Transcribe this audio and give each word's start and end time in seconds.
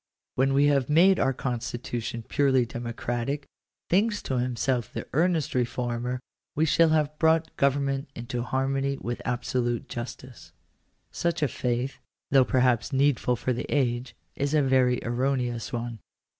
When 0.33 0.55
we 0.55 0.65
have 0.65 0.89
made 0.89 1.19
our 1.19 1.31
constitution 1.31 2.23
purely 2.27 2.65
democratic, 2.65 3.45
thinks 3.87 4.23
to 4.23 4.39
himself 4.39 4.91
the 4.91 5.05
earnest 5.13 5.53
reformer, 5.53 6.19
we 6.55 6.65
shall 6.65 6.89
have 6.89 7.19
brought 7.19 7.55
government 7.55 8.09
into 8.15 8.41
harmony 8.41 8.97
with 8.97 9.21
absolute 9.25 9.87
justice. 9.87 10.53
Such 11.11 11.43
a 11.43 11.47
faith, 11.47 11.99
though 12.31 12.45
perhaps 12.45 12.91
needful 12.91 13.35
for 13.35 13.53
the 13.53 13.67
age, 13.69 14.15
is 14.35 14.55
a 14.55 14.63
very 14.63 14.97
erroneous 15.05 15.71
one. 15.71 15.99